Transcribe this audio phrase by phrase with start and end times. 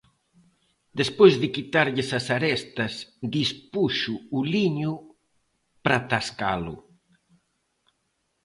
[0.99, 2.93] Despois de quitarlle as arestas,
[3.35, 4.91] dispuxo o liño
[5.83, 6.75] para tascalo.